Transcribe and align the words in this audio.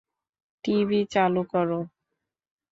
TV 0.63 0.99
চালু 1.13 1.41
করো। 1.51 1.79